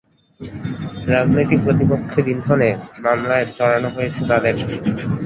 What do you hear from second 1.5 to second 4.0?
প্রতিপক্ষের ইন্ধনে মামলায় জড়ানো